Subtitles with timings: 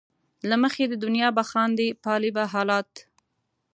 [0.49, 2.91] له مخې د دنیا به خاندې ،پالې به حالات